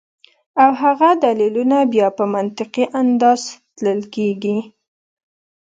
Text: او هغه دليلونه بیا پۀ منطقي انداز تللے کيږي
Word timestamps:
او 0.63 0.71
هغه 0.81 1.09
دليلونه 1.25 1.77
بیا 1.93 2.07
پۀ 2.17 2.23
منطقي 2.35 2.85
انداز 2.99 3.41
تللے 3.75 3.93
کيږي 4.13 4.57